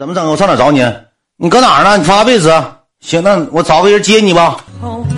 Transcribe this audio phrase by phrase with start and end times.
[0.00, 0.30] 怎么整？
[0.30, 0.82] 我上哪找你？
[1.36, 1.98] 你搁哪儿呢？
[1.98, 2.50] 你发位置。
[3.00, 4.56] 行，那我找个人接你吧。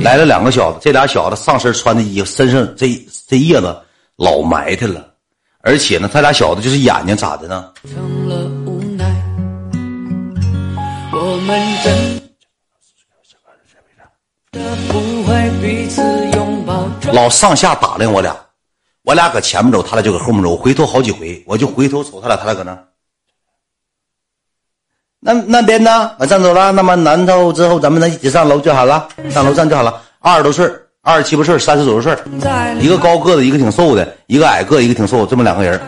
[0.01, 2.89] 来了两个小子，这俩小子上身穿的衣服，身上这
[3.29, 3.81] 这叶子
[4.17, 5.07] 老埋汰了，
[5.61, 7.71] 而且呢，他俩小子就是眼睛咋的呢？
[17.13, 18.37] 老上下打量我俩，
[19.05, 20.51] 我俩搁前面走，他俩就搁后面走。
[20.51, 22.77] 我回头好几回，我就回头瞅他俩，他俩搁那。
[25.25, 26.11] 那那边呢？
[26.19, 26.73] 我上走了。
[26.73, 30.03] 那么南头之后，咱们能一起上楼就好了，上楼上就好了。
[30.19, 30.69] 二十多岁，
[31.01, 32.13] 二十七八岁，三十左右岁，
[32.81, 35.81] 一个高个子，一个挺瘦的，一个矮个，一个挺瘦，这么两个人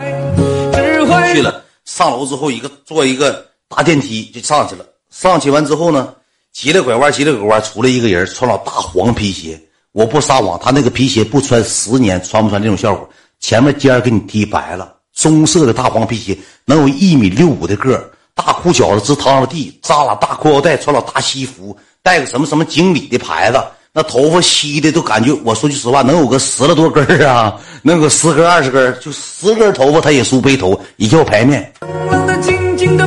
[1.33, 1.61] 去了。
[1.83, 4.85] 上楼之后，一个坐一个大电梯就上去了。
[5.09, 6.13] 上去完之后呢，
[6.53, 9.61] 急了拐弯，急了拐弯，出来一个人，穿老大黄皮鞋。
[9.91, 13.09] 我不撒谎，他那个皮鞋不穿十年穿不穿这种效果？
[13.41, 18.09] 前面尖给你踢白了，棕色的大黄皮鞋，能有一米六五的个儿。
[18.35, 23.57] 大裤脚子直趟着地，扎了大裤腰带，穿了大西服，带个什么什么经理的牌子，
[23.93, 31.73] 那头发稀的都感觉，我说句实话，能有个十来多根儿啊，能有十根二十根，就十根头发他也梳背头，一叫排面，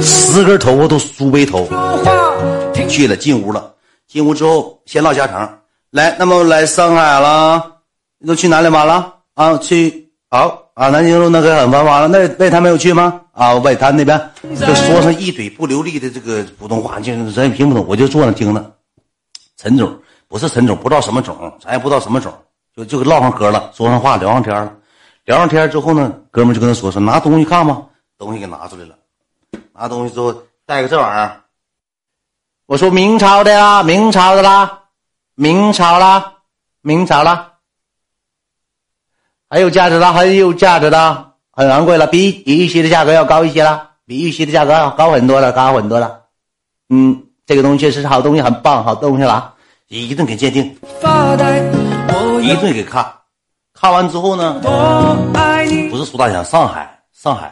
[0.03, 1.69] 十根头发都梳背头。
[2.89, 3.75] 去了，进屋了，
[4.09, 5.61] 进屋之后先唠家常，
[5.91, 7.63] 来，那么来上海了，
[8.19, 9.59] 你都去哪里玩了啊？
[9.59, 10.68] 去好。
[10.79, 13.21] 啊，南京路那个很繁华了，那外滩没有去吗？
[13.33, 18.77] 啊，外滩那边就说上一嘴不流利的这个普通话，就咱也听不懂，我就坐那听着。
[19.57, 22.33] 陈总不是陈总，不知道什么总，咱也不知道什么总，
[22.77, 24.73] 就就唠上嗑了，说上话，聊上天了。
[25.25, 27.83] 聊上天之后呢，哥们就跟他说说拿东西看吧，
[28.17, 28.95] 东西给拿出来了。
[29.75, 30.33] 拿东西之后
[30.65, 31.41] 带个这玩意儿，
[32.67, 34.85] 我说明朝的啦，明朝的啦，
[35.35, 36.35] 明朝啦，
[36.83, 37.55] 明朝啦。
[39.51, 46.21] 很有价值的，很有价值的，很昂贵了，比比预期的价格要高一些了，比预期的价格要高很多了，高很多了。
[46.91, 49.55] 嗯，这个东西确实是好东西，很棒，好东西了。
[49.89, 50.65] 一顿给鉴定，
[52.43, 53.11] 一顿给看，
[53.73, 54.61] 看完之后呢，
[55.91, 57.51] 不是苏大强，上海，上海。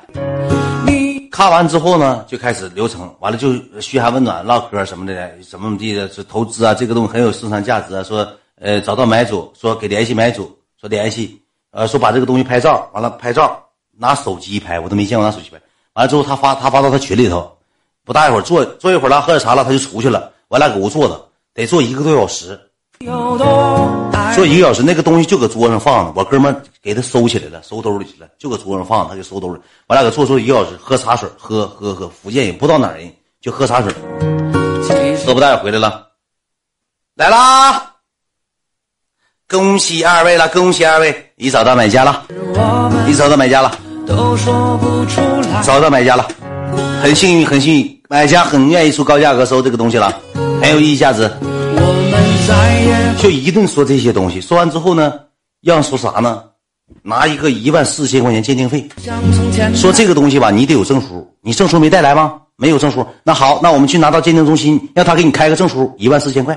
[1.33, 5.15] 看完之后呢，就开始流程，完了就嘘寒问暖，唠嗑什么的，
[5.51, 8.27] 怎么怎么地的，是投资啊，这个东西很有市场价值啊，说
[8.61, 11.43] 呃找到买主，说给联系买主，说联系。
[11.77, 13.63] 呃，说把这个东西拍照，完了拍照，
[13.99, 15.61] 拿手机拍，我都没见过拿手机拍。
[15.93, 17.55] 完了之后，他发他发到他群里头，
[18.03, 20.33] 不大一会儿坐坐一会儿了，喝点茶了，他就出去了。
[20.49, 22.59] 我俩搁屋坐着，得坐一个多小时，
[24.35, 26.13] 坐一个小时，那个东西就搁桌上放着。
[26.17, 29.61] 我哥们给他收起来了，收兜里去了，就搁桌上放，他就收兜里。
[29.87, 32.09] 我俩搁坐坐一个小时，喝茶水，喝喝喝。
[32.09, 33.93] 福建也不知道哪人，就喝茶水，
[35.27, 36.07] 喝不大回来了，
[37.17, 37.96] 来啦。
[39.49, 42.25] 恭喜二位了，恭喜二位，你找到买家了，
[43.07, 43.71] 你找到买家了，
[45.63, 46.27] 找到买家了，
[47.01, 50.13] 很幸运，很幸运，买家很愿意出高价格收这个东西了，
[50.61, 51.31] 很有意义价值。
[53.21, 55.13] 就一顿说这些东西，说完之后呢，
[55.63, 56.43] 让说啥呢？
[57.03, 58.85] 拿一个一万四千块钱鉴定费，
[59.77, 62.41] 说这个东西吧，你得有证书，你证书没带来吗？
[62.59, 66.55] 没有证书，那好，那我们去拿到鉴定中心，让他给你开个证书，一万四千块。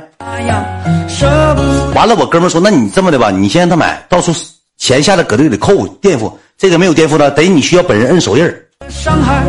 [1.94, 4.40] 完了，我哥们说，那你这么的吧，你先让他买，到时候
[4.78, 8.46] 钱下来搁这里扣垫付，这个没有垫付的，得你需要本人摁手印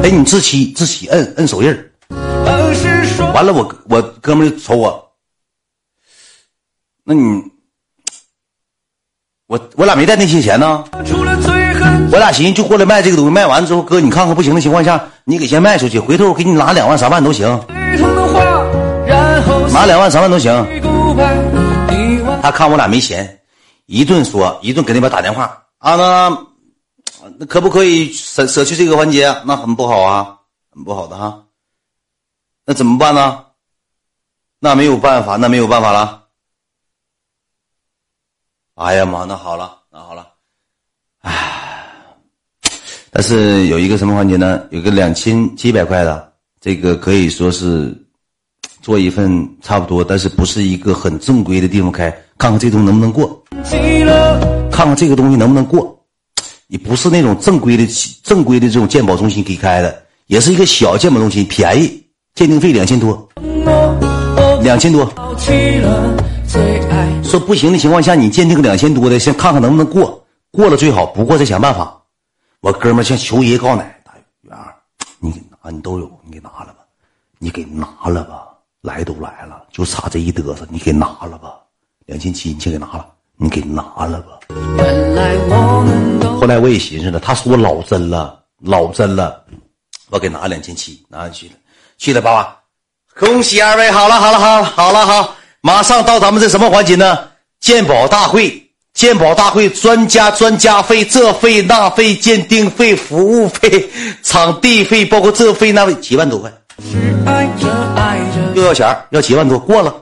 [0.02, 1.68] 得你自己自己摁摁手印
[3.32, 5.12] 完了，我我哥们就瞅我，
[7.04, 7.40] 那你，
[9.46, 10.84] 我我俩没带那些钱呢。
[12.12, 17.48] 我俩寻思就过来卖这个东西，卖完之后，哥你看看不行的情况下，你给先卖出去，回头我给你拿两万三万都行，
[19.72, 20.52] 拿两万三万都行。
[22.42, 23.40] 他看我俩没钱，
[23.86, 26.46] 一顿说，一顿给那边打电话啊，那
[27.38, 29.32] 那可不可以舍舍去这个环节？
[29.44, 30.36] 那很不好啊，
[30.74, 31.44] 很不好的哈。
[32.66, 33.44] 那怎么办呢？
[34.58, 36.24] 那没有办法，那没有办法了。
[38.74, 40.26] 哎呀妈，那好了，那好了，
[41.20, 41.49] 唉。
[43.12, 44.62] 但是有一个什么环节呢？
[44.70, 47.92] 有个两千七百块的，这个可以说是
[48.80, 52.08] 做一份差不多，但是不是一个很正规的地方开，
[52.38, 53.42] 看看这东西能不能过，
[54.70, 55.96] 看看这个东西能不能过。
[56.68, 57.84] 你不是那种正规的
[58.22, 62.02] 正规的这种鉴宝中心给开的，也是一个小鉴宝中心，便宜，
[62.36, 63.28] 鉴定费两千多，
[64.62, 65.04] 两千多。
[67.24, 71.99] 说不行的情况下，你鉴定个两千多的，先看看能不能过，过了最好，不过再想办法。
[72.60, 74.12] 我哥们向求爷告奶，大
[74.42, 74.74] 元儿，
[75.18, 76.84] 你给拿，你都有，你给拿了吧，
[77.38, 78.48] 你给拿了吧，
[78.82, 81.54] 来都来了，就差这一嘚瑟，你给拿了吧，
[82.04, 84.38] 两千七，你先给拿了，你给拿了吧。
[86.38, 89.42] 后来我也寻思了，他说老真了，老真了，
[90.10, 91.54] 我给拿两千七，拿下去了。
[91.96, 92.60] 去了爸爸？
[93.18, 93.90] 恭喜二位！
[93.90, 97.26] 好了好了好了好了好，马上到咱们这什么环节呢？
[97.58, 103.88] 鉴宝大会，鉴宝大会专家专家费，这费那费，鉴定费、服务费、
[104.22, 106.52] 场地费，包括这费那费，七万多块。
[108.54, 109.94] 又要钱要七万多，过了，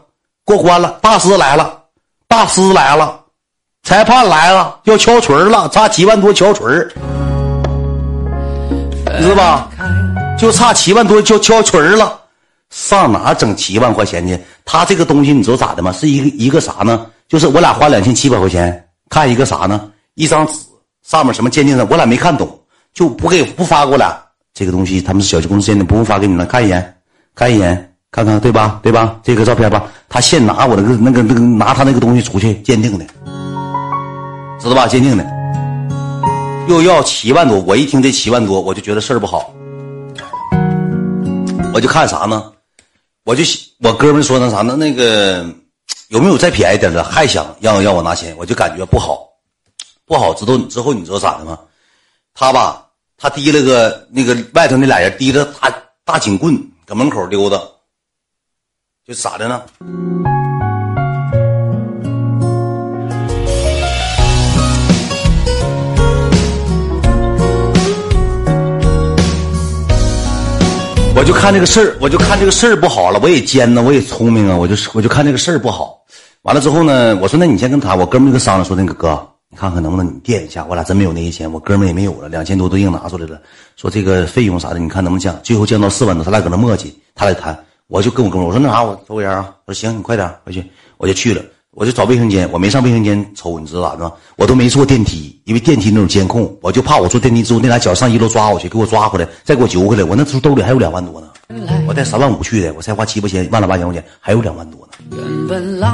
[0.44, 0.98] 过关了。
[1.02, 1.78] 大师来了，
[2.26, 3.20] 大师来了，
[3.84, 6.66] 裁判来了，要敲锤了，差七万多敲锤
[9.18, 9.70] 你知道吧？
[10.38, 12.18] 就差七万多就敲锤了。
[12.70, 14.38] 上哪整七万块钱去？
[14.64, 15.92] 他这个东西你知道咋的吗？
[15.92, 17.06] 是一个一个啥呢？
[17.28, 19.90] 就是我俩花两千七百块钱看一个啥呢？
[20.14, 20.54] 一张纸
[21.02, 22.58] 上面什么鉴定的，我俩没看懂，
[22.94, 24.18] 就不给不发过来。
[24.54, 26.96] 这个东西他们是小区公司鉴定，不用发给你们，看一眼，
[27.34, 28.80] 看一眼，看看对吧？
[28.82, 29.20] 对吧？
[29.22, 33.04] 这个照片吧，他现拿我那个那个那个拿他那个东西出去鉴定的，
[34.58, 34.88] 知道吧？
[34.88, 35.24] 鉴定的，
[36.66, 37.60] 又要七万多。
[37.60, 39.52] 我一听这七万多，我就觉得事儿不好，
[41.74, 42.50] 我就看啥呢？
[43.24, 43.44] 我就
[43.80, 44.74] 我哥们说那啥呢？
[44.76, 45.44] 那个
[46.08, 47.04] 有没有再便宜点的？
[47.04, 49.28] 还想让让我拿钱，我就感觉不好，
[50.06, 50.32] 不好。
[50.32, 51.58] 知道之后你知道咋的吗？
[52.32, 52.86] 他吧，
[53.18, 55.70] 他提了个那个外头那俩人提着大
[56.06, 57.60] 大警棍搁门口溜达，
[59.06, 59.62] 就咋的呢？
[71.14, 73.20] 我就看这个事儿，我就看这个事儿不好了。
[73.22, 75.97] 我也尖呢，我也聪明啊，我就我就看这个事儿不好。
[76.42, 79.18] 完了之后呢，我说那你先跟他，我哥们儿就商量说那个哥，
[79.50, 80.64] 你看看能不能你垫一下。
[80.68, 83.40] 我俩真没有那些钱，我哥们儿也没有了，两千多都硬拿出来了。
[83.76, 85.38] 说这个费用啥的，你看能不能降？
[85.42, 87.58] 最后降到四万多，他俩搁那磨叽，他俩谈。
[87.88, 89.54] 我就跟我哥们儿我说那啥，我抽根烟啊。
[89.66, 90.64] 我说行，你快点回去。
[90.96, 91.42] 我就去了，
[91.72, 94.12] 我就找卫生间，我没上卫生间抽，你知道咋的？
[94.36, 100.04] 我都没坐电梯，因为电梯那种监控，我就怕我坐电梯之后那俩脚上一楼抓我去，给我抓回来，再给我揪回来。
[100.04, 101.28] 我那时候兜里还有两万多呢，
[101.86, 104.92] 我带三万五去的，我才花七八千，万了八千块钱，还有两万多呢。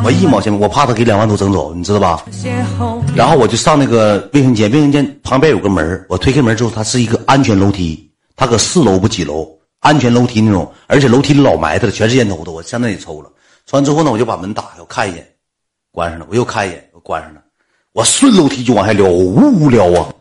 [0.04, 2.24] 我一毛钱，我怕他给两万多整走，你知道吧？
[3.14, 9.48] 然后我就上那个卫生间，卫生间旁边有个门我推开门之后，它是一个安全楼梯，它搁四楼不几楼，
[9.78, 13.30] 安全楼梯那种，而且楼梯里老埋汰了，全是烟头子，我上那里抽了。
[13.66, 15.24] 抽完之后呢，我就把门打开，我看一眼，
[15.92, 16.26] 关上了。
[16.28, 17.40] 我又看一眼，我关上了。
[17.92, 20.12] 我顺楼梯就往下撩，呜呜撩啊！